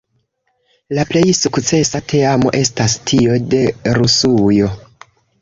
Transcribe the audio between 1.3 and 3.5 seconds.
sukcesa teamo estas tio